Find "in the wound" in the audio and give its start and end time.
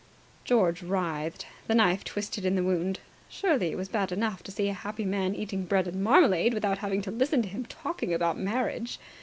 2.43-3.01